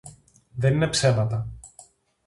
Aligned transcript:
Δεν 0.55 0.73
είναι 0.73 0.87
ψέματα 0.89 1.47